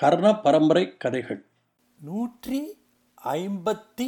[0.00, 1.40] கர்ண பரம்பரை கதைகள்
[1.98, 2.60] நூற்றி
[3.24, 4.06] ஐம்பத்தி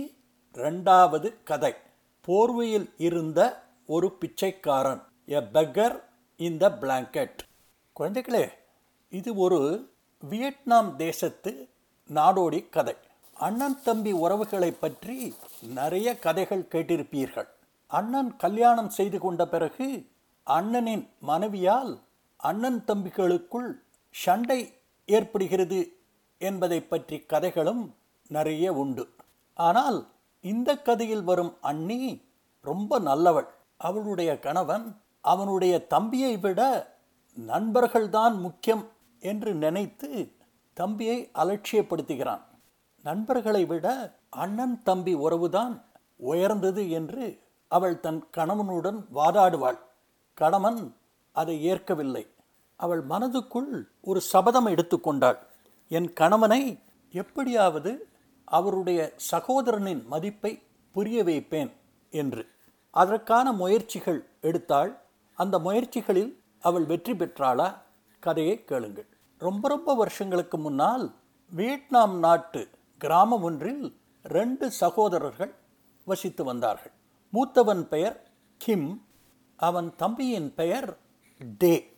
[0.54, 1.72] ரெண்டாவது கதை.
[2.28, 3.40] போர்வையில் இருந்த
[3.86, 5.02] ஒரு பிச்சைக்காரன்.
[5.26, 5.96] எ பெக்கர்
[6.36, 7.38] இன் த பிளாங்கெட்
[7.96, 8.44] குழந்தைகளே
[9.10, 9.60] இது ஒரு
[10.22, 11.52] வியட்நாம் தேசத்து
[12.10, 12.96] நாடோடி கதை.
[13.36, 15.18] அண்ணன் தம்பி உறவுகளை பற்றி
[15.74, 17.50] நிறைய கதைகள் கேட்டிருப்பீர்கள்.
[17.86, 19.88] அண்ணன் கல்யாணம் செய்து கொண்ட பிறகு
[20.46, 21.94] அண்ணனின் மனைவியால்
[22.36, 23.72] அண்ணன் தம்பிகளுக்குள்
[24.10, 24.60] சண்டை
[25.04, 25.96] ஏற்படுகிறது
[26.38, 27.94] என்பதை பற்றி கதைகளும்
[28.28, 29.08] நிறைய உண்டு.
[29.54, 30.08] ஆனால்
[30.40, 32.22] இந்த கதையில் வரும் அண்ணி
[32.60, 33.46] ரொம்ப நல்லவள்.
[33.76, 36.90] அவளுடைய கணவன் அவனுடைய தம்பியை விட
[37.46, 38.88] நண்பர்கள்தான் முக்கியம்
[39.20, 40.32] என்று நினைத்து
[40.74, 42.42] தம்பியை அலட்சியப்படுத்துகிறான்.
[43.02, 45.82] நண்பர்களை விட அண்ணன் தம்பி உறவுதான்
[46.16, 47.38] உயர்ந்தது என்று
[47.68, 49.78] அவள் தன் கணவனுடன் வாதாடுவாள்.
[50.34, 50.96] கணவன்
[51.32, 52.31] அதை ஏற்கவில்லை.
[52.76, 55.38] அவள் மனதுக்குள் ஒரு சபதம் எடுத்துக்கொண்டாள்.
[55.88, 56.78] என் கணவனை
[57.12, 58.08] எப்படியாவது
[58.44, 61.72] அவருடைய சகோதரனின் மதிப்பை புரிய வைப்பேன்
[62.10, 62.48] என்று.
[62.90, 64.96] அதற்கான முயற்சிகள் எடுத்தாள்.
[65.34, 67.74] அந்த முயற்சிகளில் அவள் வெற்றி பெற்றாளா?
[68.18, 69.06] கதையை கேளுங்கள்.
[69.38, 71.14] ரொம்ப ரொம்ப வருஷங்களுக்கு முன்னால்
[71.50, 75.54] வியட்நாம் நாட்டு கிராமம் ஒன்றில் ரெண்டு சகோதரர்கள்
[76.04, 76.92] வசித்து வந்தார்கள்.
[77.32, 79.06] மூத்தவன் பெயர் கிம்
[79.56, 80.98] அவன் தம்பியின் பெயர்
[81.58, 81.91] டே.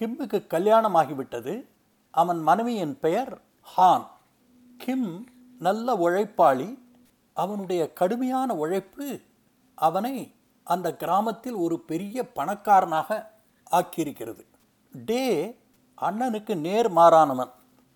[0.00, 1.66] கிம்முக்கு கல்யாணமாகிவிட்டது.
[2.10, 4.10] அவன் மனைவியின் பெயர் ஹான்.
[4.78, 6.78] கிம் நல்ல உழைப்பாளி.
[7.34, 9.20] அவனுடைய கடுமையான உழைப்பு
[9.74, 10.34] அவனை
[10.64, 13.30] அந்த கிராமத்தில் ஒரு பெரிய பணக்காரனாக
[13.70, 14.46] ஆக்கியிருக்கிறது.
[14.92, 15.56] டே
[16.00, 17.50] அண்ணனுக்கு நேர் மாறானவன்.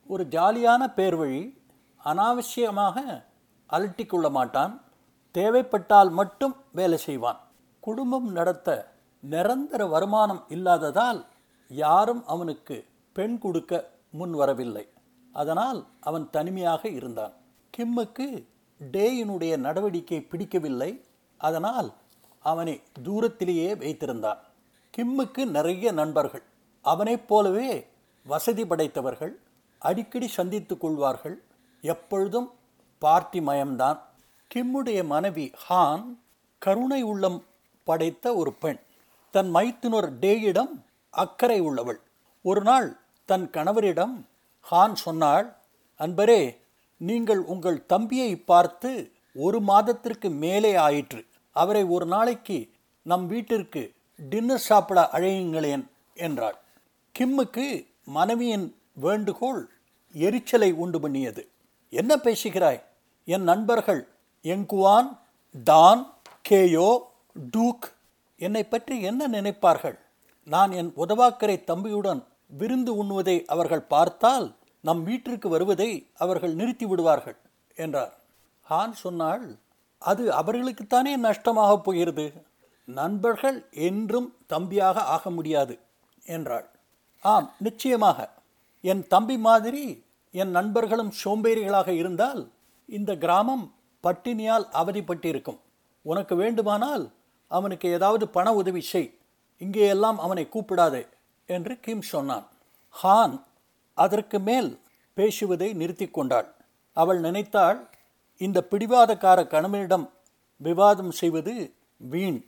[0.07, 1.63] ஒரு ஜாலியான பேர் வழி
[2.05, 3.25] அனாவசியமாக
[3.71, 4.83] அலட்டி கொள்ள மாட்டான்.
[5.31, 7.39] தேவைப்பட்டால் மட்டும் வேலை செய்வான்.
[7.81, 11.25] குடும்பம் நடத்த நிரந்தர வருமானம் இல்லாததால்
[11.69, 14.89] யாரும் அவனுக்கு பெண் கொடுக்க முன் வரவில்லை.
[15.33, 17.33] அதனால் அவன் தனிமையாக இருந்தான்.
[17.77, 18.45] கிம்முக்கு
[18.93, 21.05] டேயினுடைய நடவடிக்கை பிடிக்கவில்லை.
[21.39, 21.93] அதனால்
[22.39, 24.39] அவனை தூரத்திலேயே வைத்திருந்தான்.
[24.97, 26.43] கிம்முக்கு நிறைய நண்பர்கள்.
[26.83, 27.89] அவனைப் போலவே
[28.25, 29.37] வசதி படைத்தவர்கள்.
[29.79, 31.43] அடிக்கடி சந்தித்து கொள்வார்கள்.
[31.81, 32.53] எப்பொழுதும்
[32.99, 33.99] பார்ட்டி மயம்தான்
[34.55, 36.21] கிம்முடைய மனைவி ஹான்
[36.59, 37.45] கருணை உள்ளம்
[37.85, 38.79] படைத்த ஒரு பெண்.
[39.31, 40.83] தன் மைத்துனர் டேயிடம்
[41.23, 42.01] அக்கறை உள்ளவள்.
[42.45, 42.89] ஒரு நாள்
[43.29, 44.15] தன் கணவரிடம்
[44.67, 45.47] ஹான் சொன்னாள்
[46.01, 46.43] அன்பரே
[47.01, 48.91] நீங்கள் உங்கள் தம்பியை பார்த்து
[49.37, 51.21] ஒரு மாதத்திற்கு மேலே ஆயிற்று.
[51.57, 52.59] அவரை ஒரு நாளைக்கு
[53.07, 53.83] நம் வீட்டிற்கு
[54.19, 56.59] டின்னர் சாப்பிட அழையுங்களேன் என்றாள்.
[57.15, 57.67] கிம்முக்கு
[58.17, 59.63] மனைவியின் வேண்டுகோள்
[60.15, 61.43] எரிச்சலை உண்டு பண்ணியது.
[61.93, 62.81] என்ன பேசுகிறாய்?
[63.29, 64.03] என் நண்பர்கள்
[64.45, 65.09] எங்குவான்?
[65.65, 66.03] டான்
[66.49, 66.91] கேயோ
[67.57, 67.87] டூக்
[68.41, 69.97] என்னை பற்றி என்ன நினைப்பார்கள்?
[70.47, 74.47] நான் என் உதவாக்கரை தம்பியுடன் விருந்து உண்ணுவதை அவர்கள் பார்த்தால்
[74.81, 77.37] நம் வீட்டிற்கு வருவதை அவர்கள் நிறுத்தி விடுவார்கள்
[77.75, 78.13] என்றார்.
[78.67, 79.59] ஹான் சொன்னால்
[79.99, 82.27] அது அவர்களுக்குத்தானே நஷ்டமாக போகிறது?
[82.85, 85.75] நண்பர்கள் என்றும் தம்பியாக ஆக முடியாது
[86.25, 86.67] என்றாள்.
[87.21, 88.19] ஆம் நிச்சயமாக.
[88.81, 89.85] என் தம்பி மாதிரி
[90.31, 92.43] என் நண்பர்களும் சோம்பேறிகளாக இருந்தால்
[92.89, 93.67] இந்த கிராமம்
[94.05, 95.61] பட்டினியால் அவதிப்பட்டிருக்கும்.
[96.03, 97.05] உனக்கு வேண்டுமானால்
[97.51, 99.11] அவனுக்கு ஏதாவது பண உதவி செய்
[99.65, 101.03] இங்கேயெல்லாம் அவனை கூப்பிடாதே
[101.49, 102.47] என்று கிம் சொன்னான்.
[102.95, 103.37] ஹான்
[103.99, 104.71] அதற்கு மேல்
[105.17, 106.49] பேசுவதை நிறுத்தி கொண்டாள்.
[106.97, 107.79] அவள் நினைத்தாள்
[108.41, 110.07] இந்த பிடிவாதக்கார கணவனிடம்
[110.61, 111.55] விவாதம் செய்வது
[112.01, 112.41] வீண்.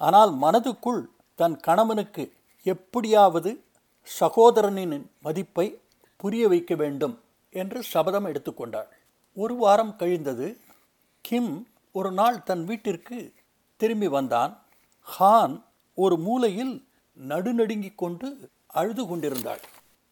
[0.00, 1.02] ஆனால் மனதுக்குள்
[1.38, 2.24] தன் கணவனுக்கு
[2.66, 3.50] எப்படியாவது
[4.08, 5.66] சகோதரனின் மதிப்பை
[6.20, 7.14] புரிய வைக்க வேண்டும்
[7.54, 8.90] என்று சபதம் எடுத்துக்கொண்டாள்
[9.36, 10.48] ஒரு வாரம் கழிந்தது
[11.24, 11.52] கிம்
[11.94, 13.18] ஒரு நாள் தன் வீட்டிற்கு
[13.80, 14.52] திரும்பி வந்தான்.
[15.06, 15.54] ஹான்
[15.98, 16.88] ஒரு மூலையில்
[17.18, 19.62] நடுநடுங்கிக் கொண்டு அழுது கொண்டிருந்தாள்.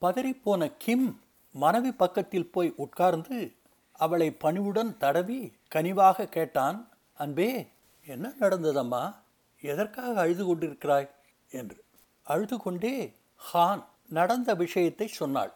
[0.03, 1.21] பதறிப்போன கிம்
[1.55, 3.55] மனைவி பக்கத்தில் போய் உட்கார்ந்து
[3.93, 6.79] அவளை பணிவுடன் தடவி கனிவாக கேட்டான்
[7.15, 7.69] அன்பே
[8.07, 9.15] என்ன நடந்ததம்மா?
[9.61, 11.11] எதற்காக அழுது கொண்டிருக்கிறாய்?
[11.51, 11.85] என்று.
[12.23, 12.95] அழுது கொண்டே
[13.37, 15.53] ஹான் நடந்த விஷயத்தை சொன்னாள்.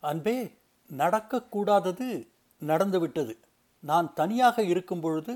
[0.00, 0.36] அன்பே
[0.90, 2.28] நடக்கக்கூடாதது
[2.62, 3.34] நடந்துவிட்டது
[3.80, 5.34] நான் தனியாக இருக்கும் பொழுது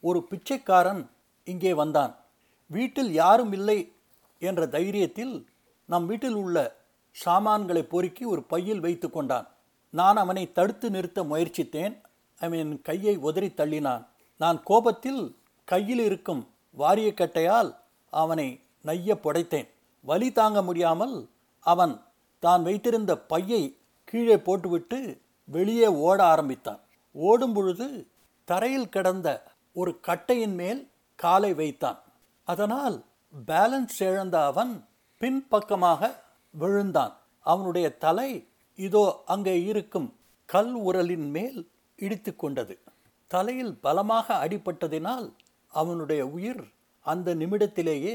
[0.00, 1.10] ஒரு பிச்சைக்காரன்
[1.44, 2.14] இங்கே வந்தான்.
[2.74, 3.78] வீட்டில் யாரும் இல்லை
[4.48, 5.34] என்ற தைரியத்தில்
[5.88, 6.56] நம் வீட்டில் உள்ள
[7.16, 9.48] சாமான்களை பொறுக்கி ஒரு பையில் வைத்து கொண்டான்.
[9.94, 11.94] நான் அவனை தடுத்து நிறுத்த முயற்சித்தேன்.
[12.40, 14.04] அவன் கையை உதறி தள்ளினான்.
[14.40, 15.22] நான் கோபத்தில்
[15.68, 16.42] கையில் இருக்கும்
[16.78, 17.70] வாரியக்கட்டையால்
[18.12, 18.48] அவனை
[18.88, 19.68] நைய புடைத்தேன்.
[20.04, 21.16] வலி தாங்க முடியாமல்
[21.66, 21.94] அவன்
[22.42, 23.62] தான் வைத்திருந்த பையை
[24.10, 24.98] கீழே போட்டுவிட்டு
[25.48, 26.80] வெளியே ஓட ஆரம்பித்தான்.
[27.14, 27.86] ஓடும் பொழுது
[28.48, 29.28] தரையில் கிடந்த
[29.80, 30.80] ஒரு கட்டையின் மேல்
[31.18, 31.98] காலை வைத்தான்.
[32.52, 32.96] அதனால்
[33.46, 34.72] பேலன்ஸ் இழந்த அவன்
[35.20, 36.00] பின்பக்கமாக
[36.54, 37.14] விழுந்தான்.
[37.46, 38.30] அவனுடைய தலை
[38.78, 40.08] இதோ அங்கே இருக்கும்
[40.48, 41.60] கல் உரலின் மேல்
[41.98, 42.74] இடித்து கொண்டது.
[43.30, 45.26] தலையில் பலமாக அடிபட்டதினால்
[45.72, 46.64] அவனுடைய உயிர்
[47.06, 48.14] அந்த நிமிடத்திலேயே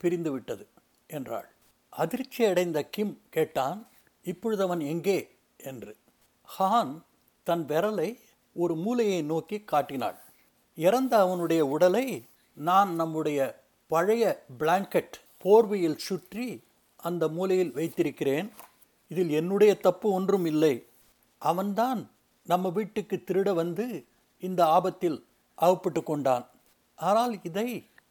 [0.00, 0.64] பிரிந்துவிட்டது
[1.10, 1.48] என்றாள்.
[1.92, 3.80] அதிர்ச்சி அடைந்த கிம் கேட்டான்
[4.26, 5.18] இப்பொழுது அவன் எங்கே?
[5.60, 5.92] என்று.
[6.48, 6.94] ஹான்
[7.46, 8.10] தன் விரலை
[8.56, 10.18] ஒரு மூலையை நோக்கி காட்டினாள்.
[10.78, 12.06] இறந்த அவனுடைய உடலை
[12.56, 13.38] நான் நம்முடைய
[13.90, 14.24] பழைய
[14.60, 16.46] பிளாங்கெட் போர்வையில் சுற்றி
[17.00, 18.48] அந்த மூலையில் வைத்திருக்கிறேன்.
[19.10, 20.74] இதில் என்னுடைய தப்பு ஒன்றும் இல்லை.
[21.42, 22.00] அவன்தான்
[22.46, 23.86] நம்ம வீட்டுக்கு திருட வந்து
[24.42, 25.18] இந்த ஆபத்தில்
[25.58, 26.44] அகப்பட்டு கொண்டான்.
[26.98, 27.68] ஆனால் இதை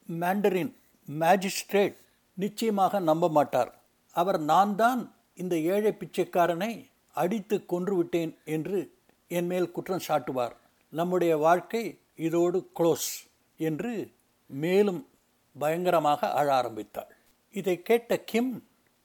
[0.10, 0.72] மேண்டரின்
[1.08, 1.98] மேஜிஸ்ட்ரேட்
[2.38, 3.72] நிச்சயமாக நம்ப மாட்டார்.
[4.16, 5.02] அவர் நான் தான்
[5.42, 6.72] இந்த ஏழை பிச்சைக்காரனை
[7.16, 8.78] அடித்து கொன்றுவிட்டேன் என்று
[9.38, 10.56] என் மேல் குற்றம் சாட்டுவார்.
[10.94, 11.84] நம்முடைய வாழ்க்கை
[12.28, 13.10] இதோடு க்ளோஸ்
[13.60, 13.94] என்று
[14.50, 15.02] மேலும்
[15.56, 17.12] பயங்கரமாக அழ ஆரம்பித்தாள்.
[17.56, 18.54] இதை கேட்ட கிம்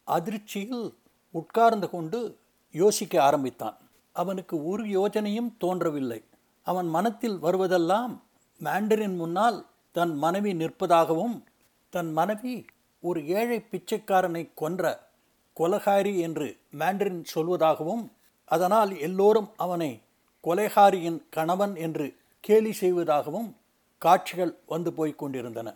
[0.07, 0.87] அதிர்ச்சியில்
[1.35, 2.39] உட்கார்ந்து கொண்டு
[2.75, 3.77] யோசிக்க ஆரம்பித்தான்.
[4.13, 6.21] அவனுக்கு ஒரு யோசனையும் தோன்றவில்லை.
[6.67, 8.15] அவன் மனத்தில் வருவதெல்லாம்
[8.61, 9.59] மேண்டரின் முன்னால்
[9.95, 11.37] தன் மனைவி நிற்பதாகவும்
[11.93, 12.55] தன் மனைவி
[13.03, 14.83] ஒரு ஏழை பிச்சைக்காரனை கொன்ற
[15.57, 16.49] கொலகாரி என்று
[16.79, 18.05] மேண்டரின் சொல்வதாகவும்
[18.45, 19.91] அதனால் எல்லோரும் அவனை
[20.45, 22.07] கொலைகாரியின் கணவன் என்று
[22.45, 23.49] கேலி செய்வதாகவும்
[24.03, 25.69] காட்சிகள் வந்து போய் கொண்டிருந்தன.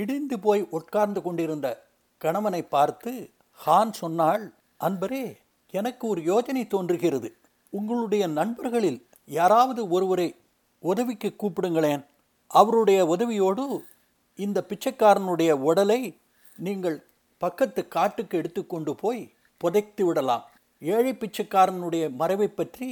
[0.00, 1.66] இடிந்து போய் உட்கார்ந்து கொண்டிருந்த
[2.22, 3.12] கணவனை பார்த்து
[3.60, 4.44] ஹான் சொன்னாள்
[4.80, 5.24] அன்பரே
[5.74, 7.28] எனக்கு ஒரு யோசனை தோன்றுகிறது.
[7.72, 9.00] உங்களுடைய நண்பர்களில்
[9.38, 10.28] யாராவது ஒருவரை
[10.82, 12.02] உதவிக்கு கூப்பிடுங்களேன்.
[12.50, 13.64] அவருடைய உதவியோடு
[14.38, 16.00] இந்த பிச்சைக்காரனுடைய உடலை
[16.58, 16.98] நீங்கள்
[17.42, 19.22] பக்கத்து காட்டுக்கு எடுத்துக்கொண்டு போய்
[19.60, 20.44] புதைத்து விடலாம்.
[20.82, 22.88] ஏழை பிச்சைக்காரனுடைய மறைவை பற்றி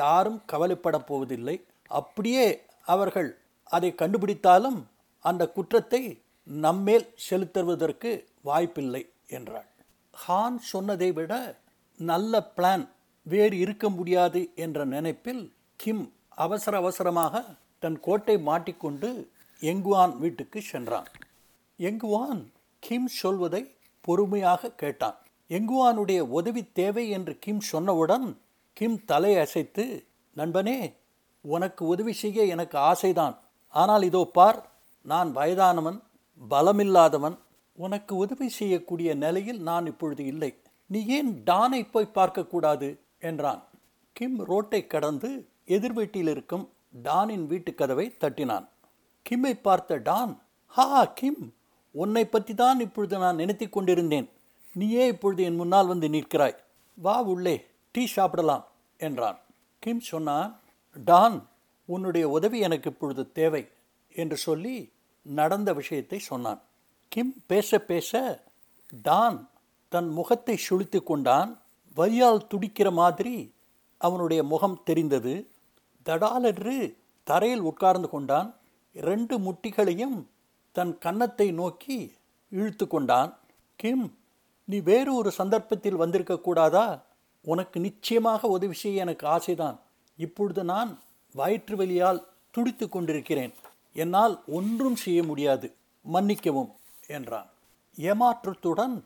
[0.00, 1.56] யாரும் கவலைப்பட போவதில்லை.
[2.00, 2.46] அப்படியே
[2.94, 3.30] அவர்கள்
[3.76, 4.80] அதை கண்டுபிடித்தாலும்
[5.24, 6.02] அந்த குற்றத்தை
[6.46, 8.10] நம்மேல் செலுத்துவதற்கு
[8.40, 9.68] வாய்ப்பில்லை என்றாள்.
[10.14, 11.32] ஹான் சொன்னதை விட
[12.00, 12.84] நல்ல பிளான்
[13.26, 15.42] வேறு இருக்க முடியாது என்ற நினைப்பில்
[15.76, 16.04] கிம்
[16.44, 17.42] அவசர அவசரமாக
[17.78, 19.10] தன் கோட்டை மாட்டிக்கொண்டு
[19.62, 21.08] எங்குவான் வீட்டுக்கு சென்றான்.
[21.78, 22.40] எங்குவான்?
[22.82, 23.62] கிம் சொல்வதை
[24.04, 25.18] பொறுமையாக கேட்டான்.
[25.50, 28.26] எங்குவானுடைய உதவி தேவை என்று கிம் சொன்னவுடன்
[28.76, 29.84] கிம் தலை அசைத்து
[30.36, 30.78] நண்பனே
[31.44, 33.36] உனக்கு உதவி செய்ய எனக்கு ஆசைதான்.
[33.74, 34.60] ஆனால் இதோ பார்
[35.04, 35.98] நான் வயதானவன்
[36.40, 37.36] பலமில்லாதவன்
[37.78, 40.50] உனக்கு உதவி செய்யக்கூடிய நிலையில் நான் இப்பொழுது இல்லை.
[40.90, 42.88] நீ ஏன் டானை போய் பார்க்கக்கூடாது?
[43.18, 43.62] என்றான்.
[44.16, 45.30] கிம் ரோட்டை கடந்து
[45.66, 46.64] எதிர் வீட்டில் இருக்கும்
[47.02, 48.66] டானின் வீட்டு கதவை தட்டினான்.
[49.26, 50.32] கிம்மை பார்த்த டான்
[50.74, 51.42] ஹா கிம்
[51.94, 54.28] உன்னை பற்றி தான் இப்பொழுது நான் நினைத்து கொண்டிருந்தேன்.
[54.76, 56.56] நீயே இப்பொழுது என் முன்னால் வந்து நிற்கிறாய்.
[56.98, 57.54] வா உள்ளே
[57.94, 58.64] டீ சாப்பிடலாம்
[59.00, 59.38] என்றான்.
[59.82, 60.50] கிம் சொன்னான்
[60.96, 61.36] டான்
[61.88, 63.62] உன்னுடைய உதவி எனக்கு இப்பொழுது தேவை
[64.14, 64.74] என்று சொல்லி
[65.22, 66.60] நடந்த விஷயத்தை சொன்னான்.
[67.08, 68.42] கிம் பேச பேச
[69.02, 69.50] டான்
[69.88, 71.58] தன் முகத்தை சுழித்து கொண்டான்.
[71.96, 73.54] வரியால் துடிக்கிற மாதிரி
[73.98, 75.50] அவனுடைய முகம் தெரிந்தது.
[76.04, 78.54] தடாலென்று தரையில் உட்கார்ந்து கொண்டான்.
[78.92, 80.26] ரெண்டு முட்டிகளையும்
[80.72, 82.14] தன் கன்னத்தை நோக்கி
[82.48, 83.38] இழுத்து கொண்டான்.
[83.76, 84.18] கிம்
[84.64, 87.02] நீ வேறு ஒரு சந்தர்ப்பத்தில் வந்திருக்க கூடாதா?
[87.40, 89.76] உனக்கு நிச்சயமாக உதவி செய்ய எனக்கு ஆசைதான்.
[90.16, 90.98] இப்பொழுது நான்
[91.34, 93.54] வயிற்று வலியால் துடித்து கொண்டிருக்கிறேன்.
[93.92, 96.70] என்னால் ஒன்றும் செய்ய முடியாது மன்னிக்கவும்
[97.06, 97.48] என்றான்.
[97.96, 98.96] ஏமாற்றத்துடன்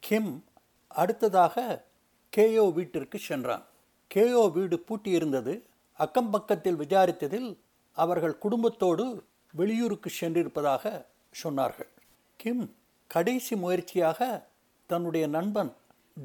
[0.00, 0.44] கிம்
[0.88, 1.84] அடுத்ததாக
[2.32, 3.64] கேயோ வீட்டிற்கு சென்றான்.
[4.10, 5.54] கேயோ வீடு பூட்டியிருந்தது.
[5.92, 7.56] அக்கம் பக்கத்தில் விசாரித்ததில்
[7.92, 11.06] அவர்கள் குடும்பத்தோடு வெளியூருக்கு சென்றிருப்பதாக
[11.42, 11.90] சொன்னார்கள்.
[12.36, 12.74] கிம்
[13.06, 14.48] கடைசி முயற்சியாக
[14.86, 15.72] தன்னுடைய நண்பன்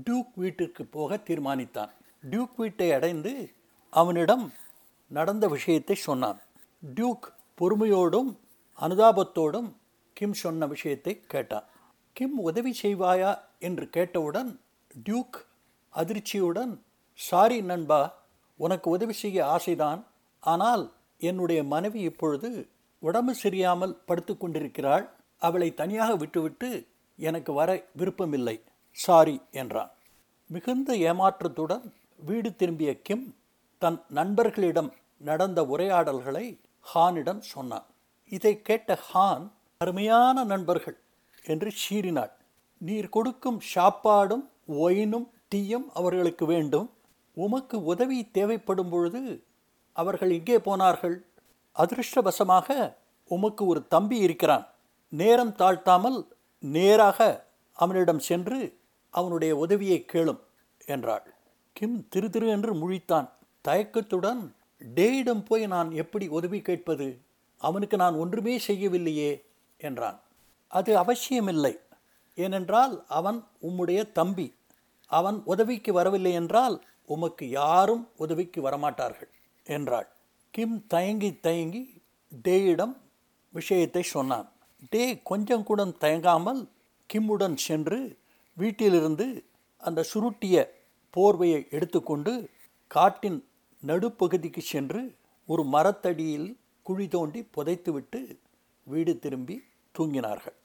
[0.06, 1.92] டியூக் வீட்டிற்கு போக தீர்மானித்தான்.
[2.24, 3.34] டியூக் வீட்டை அடைந்து
[3.90, 4.46] அவனிடம்
[5.08, 6.40] நடந்த விஷயத்தை சொன்னான்.
[6.82, 8.30] டியூக் பொறுமையோடும்
[8.80, 9.70] அனுதாபத்தோடும்
[10.14, 11.68] கிம் சொன்ன விஷயத்தை கேட்டார்.
[12.14, 14.50] கிம் உதவி செய்வாயா என்று கேட்டவுடன்
[15.04, 15.38] டியூக்
[15.94, 16.74] அதிர்ச்சியுடன்
[17.20, 18.02] சாரி நண்பா
[18.60, 20.02] உனக்கு உதவி செய்ய ஆசைதான்.
[20.44, 20.84] ஆனால்
[21.18, 22.50] என்னுடைய மனைவி இப்பொழுது
[23.00, 25.06] உடம்பு சரியாமல் படுத்து கொண்டிருக்கிறாள்.
[25.42, 26.70] அவளை தனியாக விட்டுவிட்டு
[27.20, 28.56] எனக்கு வர விருப்பமில்லை.
[28.98, 29.92] சாரி என்றான்.
[30.50, 31.86] மிகுந்த ஏமாற்றத்துடன்
[32.20, 33.26] வீடு திரும்பிய கிம்
[33.82, 36.46] தன் நண்பர்களிடம் நடந்த உரையாடல்களை
[36.94, 37.88] ஹானிடம் சொன்னான்.
[38.32, 39.46] இதை கேட்ட ஹான்
[39.78, 40.98] அருமையான நண்பர்கள்
[41.46, 42.34] என்று சீறினாள்.
[42.82, 44.46] நீர் கொடுக்கும் சாப்பாடும்
[44.86, 46.88] ஒயினும் டீயும் அவர்களுக்கு வேண்டும்.
[47.38, 49.22] உமக்கு உதவி தேவைப்படும் பொழுது
[49.96, 51.18] அவர்கள் எங்கே போனார்கள்?
[51.76, 52.98] அதிர்ஷ்டவசமாக
[53.32, 54.66] உமக்கு ஒரு தம்பி இருக்கிறான்.
[55.14, 56.20] நேரம் தாழ்த்தாமல்
[56.64, 58.60] நேராக அவனிடம் சென்று
[59.14, 60.42] அவனுடைய உதவியை கேளும்
[60.86, 61.26] என்றாள்.
[61.76, 63.28] கிம் திரு திரு என்று முழித்தான்.
[63.66, 64.42] தயக்கத்துடன்
[64.82, 67.08] டேயிடம் போய் நான் எப்படி உதவி கேட்பது?
[67.58, 69.32] அவனுக்கு நான் ஒன்றுமே செய்யவில்லையே
[69.78, 70.20] என்றான்.
[70.68, 71.74] அது அவசியமில்லை.
[72.36, 74.48] ஏனென்றால் அவன் உம்முடைய தம்பி.
[75.12, 79.32] அவன் உதவிக்கு வரவில்லை என்றால் உமக்கு யாரும் உதவிக்கு வரமாட்டார்கள்
[79.64, 80.08] என்றாள்.
[80.52, 82.02] கிம் தயங்கி தயங்கி
[82.44, 82.96] டேயிடம்
[83.54, 84.48] விஷயத்தை சொன்னான்.
[84.90, 86.62] டே கொஞ்சம் கூட தயங்காமல்
[87.10, 88.00] கிம்முடன் சென்று
[88.58, 89.28] வீட்டிலிருந்து
[89.84, 90.56] அந்த சுருட்டிய
[91.14, 92.50] போர்வையை எடுத்துக்கொண்டு
[92.92, 93.40] காட்டின்
[93.84, 95.16] நடுப்பகுதிக்கு சென்று
[95.46, 98.40] ஒரு மரத்தடியில் குழி தோண்டி புதைத்துவிட்டு
[98.84, 99.64] வீடு திரும்பி
[100.00, 100.58] தூங்கினார்கள்.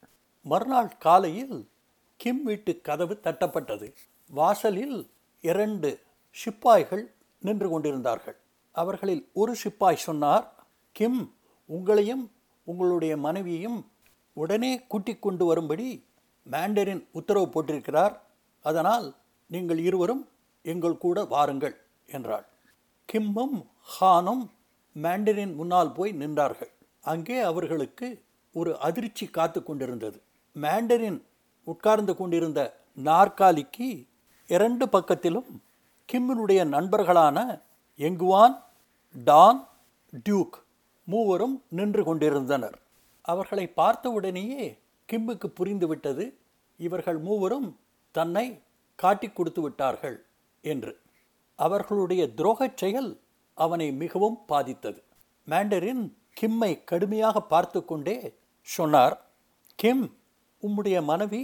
[0.46, 1.68] மறுநாள் காலையில்
[2.16, 3.92] கிம் வீட்டு கதவு தட்டப்பட்டது.
[4.30, 6.00] வாசலில் இரண்டு
[6.30, 7.04] சிப்பாய்கள்
[7.40, 8.36] நின்று கொண்டிருந்தார்கள்.
[8.72, 11.34] அவர்களில் ஒரு சிப்பாய் சொன்னார் கிம்
[11.68, 12.24] உங்களையும்
[12.64, 13.90] உங்களுடைய மனைவியையும்
[14.32, 16.06] உடனே கூட்டிக் கொண்டு வரும்படி
[16.50, 18.14] மேண்டரின் உத்தரவு போட்டிருக்கிறார்.
[18.60, 19.14] அதனால்
[19.46, 20.28] நீங்கள் இருவரும்
[20.62, 21.76] எங்கள் கூட வாருங்கள்
[22.06, 22.46] என்றாள்.
[23.08, 23.66] கிம்மும்
[24.00, 24.44] ஹானும்
[24.94, 26.72] மேண்டரின் முன்னால் போய் நின்றார்கள்.
[27.00, 30.22] அங்கே அவர்களுக்கு ஒரு அதிர்ச்சி காத்து கொண்டிருந்தது.
[30.54, 31.22] மேண்டரின்
[31.64, 32.60] உட்கார்ந்து கொண்டிருந்த
[32.94, 34.06] நாற்காலிக்கு
[34.46, 35.50] இரண்டு பக்கத்திலும்
[36.12, 37.62] கிம்மினுடைய நண்பர்களான
[37.96, 38.62] எங்குவான்
[39.24, 39.68] டான்
[40.24, 40.56] டியூக்
[41.04, 42.78] மூவரும் நின்று கொண்டிருந்தனர்.
[43.22, 44.78] அவர்களை பார்த்தவுடனேயே
[45.08, 46.34] கிம்முக்கு புரிந்துவிட்டது.
[46.76, 47.78] இவர்கள் மூவரும்
[48.10, 48.60] தன்னை
[48.94, 50.24] காட்டிக் கொடுத்து விட்டார்கள்
[50.60, 50.92] என்று.
[51.58, 53.10] அவர்களுடைய துரோகச் செயல்
[53.58, 55.00] அவனை மிகவும் பாதித்தது.
[55.48, 56.04] மேண்டரின்
[56.40, 58.16] கிம்மை கடுமையாக பார்த்து கொண்டே
[58.68, 59.16] சொன்னார்
[59.78, 60.04] கிம்
[60.62, 61.42] உம்முடைய மனைவி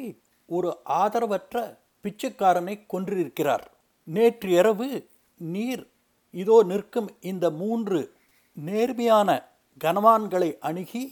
[0.48, 0.70] ஒரு
[1.02, 1.56] ஆதரவற்ற
[2.04, 3.64] பிச்சைக்காரனை கொன்றிருக்கிறார்.
[4.08, 4.88] நேற்று இரவு
[5.36, 5.84] நீர்
[6.34, 7.98] இதோ நிற்கும் இந்த மூன்று
[8.56, 9.30] நேர்மையான
[9.80, 11.02] கனவான்களை அணுகி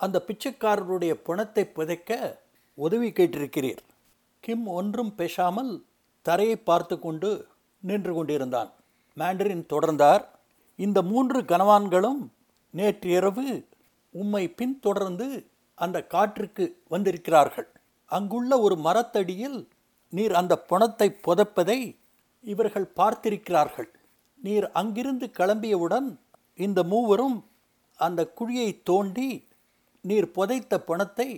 [0.00, 2.40] அந்த பிச்சைக்காரருடைய பணத்தை புதைக்க
[2.78, 3.82] உதவி கேட்டிருக்கிறீர்.
[4.44, 5.72] கிம் ஒன்றும் பேசாமல்
[6.26, 7.30] தரையை பார்த்து கொண்டு
[7.88, 8.70] நின்று கொண்டிருந்தான்
[9.16, 10.24] மேண்டரின் தொடர்ந்தார்
[10.78, 12.22] இந்த மூன்று கனவான்களும்
[12.74, 13.46] நேற்று இரவு
[14.14, 15.26] உம்மை பின்தொடர்ந்து
[15.78, 17.68] அந்த காற்றுக்கு வந்திருக்கிறார்கள்.
[18.10, 19.58] அங்குள்ள ஒரு மரத்தடியில்
[20.12, 21.78] நீர் அந்த பணத்தை புதைப்பதை
[22.44, 23.90] இவர்கள் பார்த்திருக்கிறார்கள்.
[24.40, 26.08] நீர் அங்கிருந்து கிளம்பியவுடன்
[26.58, 27.38] இந்த மூவரும்
[28.00, 29.28] அந்த குழியை தோண்டி
[30.04, 31.28] நீர் புதைத்த பணத்தை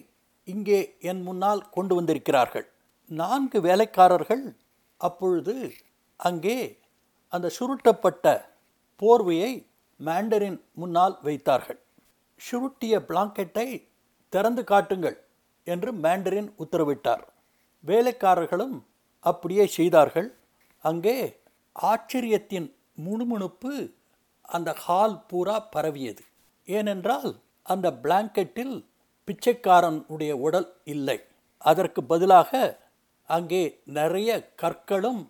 [0.48, 2.66] இங்கே என் முன்னால் கொண்டு வந்திருக்கிறார்கள்.
[3.10, 4.44] நான்கு வேலைக்காரர்கள்
[5.00, 5.54] அப்பொழுது
[6.16, 6.80] அங்கே
[7.28, 8.26] அந்த சுருட்டப்பட்ட
[9.02, 9.52] போர்வையை
[10.00, 11.80] மேண்டரின் முன்னால் வைத்தார்கள்.
[12.40, 13.88] சுருட்டிய பிளாங்கெட்டை
[14.28, 15.16] திறந்து காட்டுங்கள்
[15.64, 17.24] என்று மேண்டரின் உத்தரவிட்டார்.
[17.84, 18.76] வேலைக்காரர்களும்
[19.20, 20.28] அப்படியே செய்தார்கள்.
[20.84, 21.40] அங்கே
[21.76, 23.72] ஆச்சரியத்தின் முணுமுணுப்பு
[24.42, 26.22] அந்த ஹால் பூரா பரவியது.
[26.68, 27.30] ஏனென்றால்
[27.62, 28.74] அந்த பிளாங்கெட்டில்
[29.28, 31.18] பிச்சைக்காரனுடைய உடல் இல்லை.
[31.58, 32.80] அதற்கு பதிலாக
[33.24, 34.30] அங்கே நிறைய
[34.62, 35.22] கற்களும்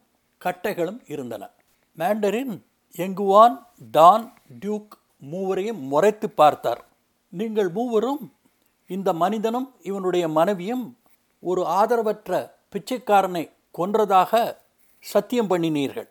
[0.44, 1.50] கட்டைகளும் இருந்தன.
[1.98, 2.62] மேண்டரின்
[2.94, 6.84] எங்குவான் டான் டியூக் மூவரையும் முறைத்து பார்த்தார்.
[7.28, 8.32] நீங்கள் மூவரும்
[8.86, 10.98] இந்த மனிதனும் இவனுடைய மனைவியும்
[11.40, 14.56] ஒரு ஆதரவற்ற பிச்சைக்காரனை கொன்றதாக
[15.00, 16.08] சத்தியம் பண்ணினீர்கள்.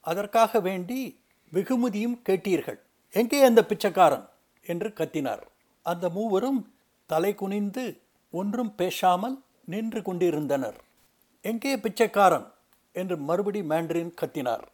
[0.00, 1.20] அதற்காக வேண்டி
[1.52, 2.78] வெகுமதியும் கேட்டீர்கள்.
[3.10, 4.28] எங்கே அந்த பிச்சைக்காரன்?
[4.66, 5.42] என்று கத்தினார்.
[5.82, 6.74] அந்த மூவரும்
[7.06, 8.00] தலை குனிந்து
[8.30, 10.80] ஒன்றும் பேசாமல் நின்று கொண்டிருந்தனர்.
[11.40, 12.52] எங்கே பிச்சைக்காரன்?
[12.92, 14.64] என்று மறுபடி மேண்டரின் கத்தினார்.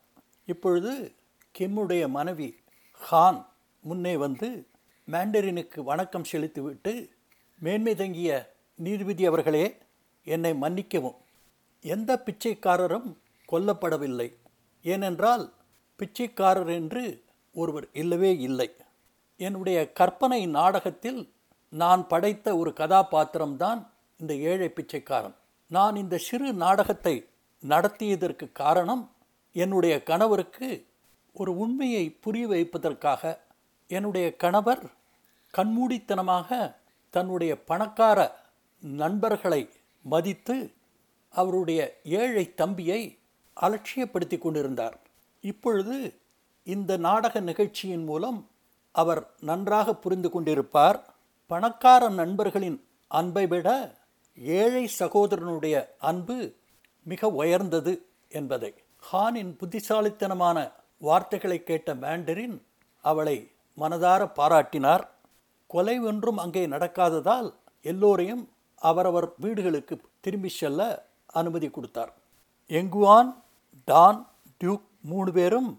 [0.46, 1.12] இப்பொழுது
[1.58, 2.56] கிம்முடைய மனைவி
[2.92, 3.48] ஹான்
[3.80, 4.66] முன்னே வந்து
[5.10, 7.10] மேண்டரினுக்கு வணக்கம் செலுத்திவிட்டு
[7.58, 9.76] மேன்மை தங்கிய நீதிபதி அவர்களே
[10.24, 11.14] என்னை மன்னிக்கவும்.
[11.80, 13.16] எந்த பிச்சைக்காரரும்
[13.52, 14.34] கொல்லப்படவில்லை.
[14.82, 15.52] ஏனென்றால்
[15.96, 17.22] பிச்சைக்காரர் என்று
[17.54, 18.70] ஒருவர் இல்லவே இல்லை.
[19.36, 21.32] என்னுடைய கற்பனை நாடகத்தில்
[21.68, 25.34] நான் படைத்த ஒரு கதாபாத்திரம்தான் இந்த ஏழை பிச்சைக்காரன்.
[25.66, 27.26] நான் இந்த சிறு நாடகத்தை
[27.62, 29.12] நடத்தியதற்கு காரணம்
[29.52, 30.86] என்னுடைய கணவருக்கு
[31.32, 33.40] ஒரு உண்மையை புரிய வைப்பதற்காக
[33.86, 34.82] என்னுடைய கணவர்
[35.58, 36.74] கண்மூடித்தனமாக
[37.10, 38.34] தன்னுடைய பணக்கார
[38.80, 39.70] நண்பர்களை
[40.02, 40.72] மதித்து
[41.28, 43.18] அவருடைய ஏழை தம்பியை
[43.60, 44.98] அலட்சியப்படுத்தி கொண்டிருந்தார்.
[45.40, 46.14] இப்பொழுது
[46.64, 48.50] இந்த நாடக நிகழ்ச்சியின் மூலம்
[48.92, 51.00] அவர் நன்றாக புரிந்து கொண்டிருப்பார்.
[51.46, 53.94] பணக்கார நண்பர்களின் அன்பை விட
[54.34, 56.57] ஏழை சகோதரனுடைய அன்பு
[57.10, 57.92] மிக உயர்ந்தது
[58.38, 58.72] என்பதை.
[59.08, 60.58] ஹானின் புத்திசாலித்தனமான
[61.06, 62.56] வார்த்தைகளை கேட்ட மேண்டரின்
[63.04, 63.36] அவளை
[63.78, 65.04] மனதார பாராட்டினார்.
[65.72, 67.48] கொலை ஒன்றும் அங்கே நடக்காததால்
[67.90, 68.44] எல்லோரையும்
[68.88, 70.80] அவரவர் வீடுகளுக்கு திரும்பி செல்ல
[71.40, 72.12] அனுமதி கொடுத்தார்.
[72.70, 73.30] எங்குவான்
[73.88, 74.20] டான்
[74.60, 75.70] டியூக் மூணு பேரும்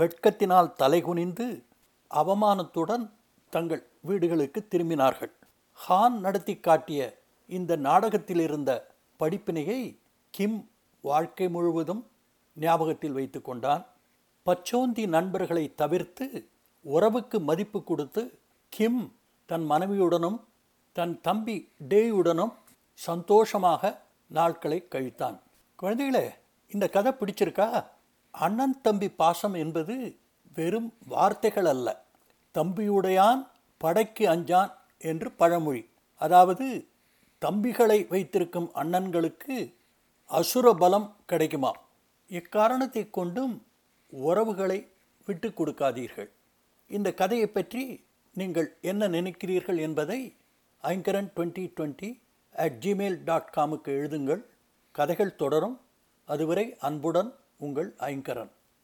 [0.00, 1.46] வெட்கத்தினால் தலைகுனிந்து
[2.10, 3.04] அவமானத்துடன்
[3.54, 5.32] தங்கள் வீடுகளுக்கு திரும்பினார்கள்.
[5.84, 7.00] ஹான் நடத்தி காட்டிய
[7.56, 8.70] இந்த நாடகத்தில் இருந்த
[9.20, 9.80] படிப்பினையை
[10.34, 10.58] கிம்
[11.00, 12.06] வாழ்க்கை முழுவதும்
[12.54, 13.86] ஞாபகத்தில் வைத்து கொண்டான்
[14.46, 16.48] பச்சோந்தி நண்பர்களை தவிர்த்து
[16.82, 19.14] உறவுக்கு மதிப்பு கொடுத்து கிம்
[19.46, 20.40] தன் மனைவியுடனும்
[20.92, 22.52] தன் தம்பி டேயுடனும்
[22.94, 25.38] சந்தோஷமாக நாட்களை கழித்தான்.
[25.82, 26.30] குழந்தைகளே
[26.68, 27.84] இந்த கதை பிடிச்சிருக்கா?
[28.30, 30.18] அண்ணன் தம்பி பாசம் என்பது
[30.54, 32.04] வெறும் வார்த்தைகள் அல்ல.
[32.54, 33.46] தம்பியுடையான்
[33.78, 35.88] படைக்கு அஞ்சான் என்று பழமொழி.
[36.14, 36.88] அதாவது
[37.42, 39.76] தம்பிகளை வைத்திருக்கும் அண்ணன்களுக்கு
[40.30, 41.72] அசுர பலம் கிடைக்குமா?
[42.28, 43.66] இக்காரணத்தை கொண்டும்
[44.08, 44.88] உறவுகளை
[45.26, 46.30] விட்டு கொடுக்காதீர்கள்.
[46.86, 48.04] இந்த கதையை பற்றி
[48.34, 50.36] நீங்கள் என்ன நினைக்கிறீர்கள் என்பதை
[50.82, 52.20] Aingaran twenty twenty
[52.52, 54.42] at gmail dot காமுக்கு எழுதுங்கள்.
[54.92, 55.80] கதைகள் தொடரும்.
[56.24, 58.52] அதுவரை அன்புடன் உங்கள் ஐங்கரன்.